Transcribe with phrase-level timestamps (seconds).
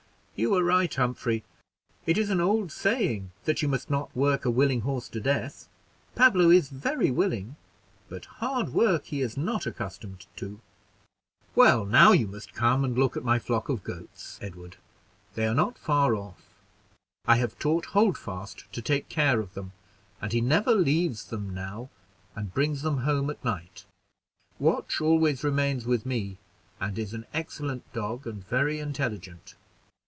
[0.33, 1.43] "You are right, Humphrey;
[2.07, 5.69] it is an old saying, that you must not work a willing horse to death.
[6.15, 7.57] Pablo is very willing,
[8.09, 10.59] but hard work he is not accustomed to.
[11.53, 14.77] "Well, now you must come and look at my flock of goats, Edward,
[15.35, 16.41] they are not far off.
[17.27, 19.73] I have taught Holdfast to take care of them,
[20.23, 21.91] and he never leaves them now,
[22.35, 23.85] and brings them home at night.
[24.57, 26.39] Watch always remains with me,
[26.79, 29.53] and is an excellent dog, and very intelligent."